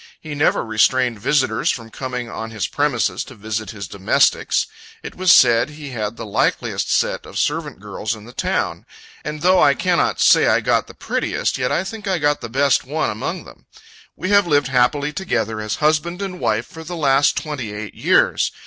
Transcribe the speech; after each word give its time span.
He 0.19 0.33
never 0.33 0.65
restrained 0.65 1.19
visitors 1.19 1.69
from 1.69 1.91
coming 1.91 2.27
on 2.27 2.49
his 2.49 2.65
premises 2.67 3.23
to 3.25 3.35
visit 3.35 3.69
his 3.69 3.87
domestics. 3.87 4.65
It 5.03 5.13
was 5.13 5.31
said 5.31 5.69
he 5.69 5.89
had 5.91 6.17
the 6.17 6.25
likeliest 6.25 6.91
set 6.91 7.23
of 7.23 7.37
servant 7.37 7.79
girls 7.79 8.15
in 8.15 8.25
the 8.25 8.33
town; 8.33 8.87
and 9.23 9.43
though 9.43 9.61
I 9.61 9.75
cannot 9.75 10.19
say 10.19 10.47
I 10.47 10.59
got 10.59 10.87
the 10.87 10.95
prettiest, 10.95 11.59
yet 11.59 11.71
I 11.71 11.83
think 11.83 12.07
I 12.07 12.17
got 12.17 12.41
the 12.41 12.49
best 12.49 12.83
one 12.83 13.11
among 13.11 13.43
them. 13.43 13.67
We 14.15 14.31
have 14.31 14.47
lived 14.47 14.69
happily 14.69 15.13
together, 15.13 15.61
as 15.61 15.75
husband 15.75 16.19
and 16.19 16.39
wife, 16.39 16.65
for 16.65 16.83
the 16.83 16.95
last 16.97 17.37
twenty 17.37 17.71
eight 17.71 17.93
years. 17.93 18.51